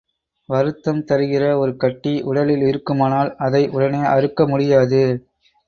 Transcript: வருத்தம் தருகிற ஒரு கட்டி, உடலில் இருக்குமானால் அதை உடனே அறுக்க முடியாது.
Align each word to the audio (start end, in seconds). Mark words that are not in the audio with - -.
வருத்தம் 0.49 1.01
தருகிற 1.09 1.43
ஒரு 1.57 1.73
கட்டி, 1.77 2.13
உடலில் 2.23 2.65
இருக்குமானால் 2.67 3.31
அதை 3.39 3.63
உடனே 3.69 4.03
அறுக்க 4.07 4.47
முடியாது. 4.47 5.03